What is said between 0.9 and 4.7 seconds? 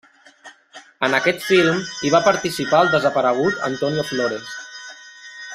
En aquest film hi va participar el desaparegut Antonio Flores.